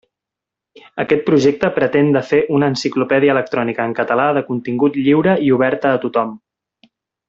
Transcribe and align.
Aquest 1.03 1.21
projecte 1.27 1.69
pretén 1.75 2.09
de 2.17 2.25
fer 2.31 2.41
una 2.59 2.71
enciclopèdia 2.75 3.37
electrònica 3.37 3.87
en 3.91 3.95
català 4.03 4.29
de 4.41 4.47
contingut 4.51 5.01
lliure 5.07 5.41
i 5.51 5.57
oberta 5.61 5.97
a 5.97 6.05
tothom. 6.09 6.37